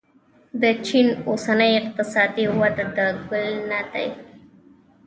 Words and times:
د 0.61 0.63
چین 0.87 1.07
اوسنۍ 1.29 1.71
اقتصادي 1.81 2.45
وده 2.59 2.85
د 2.95 2.97
کل 3.29 3.47
نه 3.71 3.81
دی. 3.91 4.09